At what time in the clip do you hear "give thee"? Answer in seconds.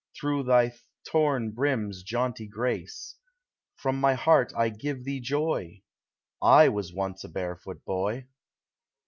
4.69-5.19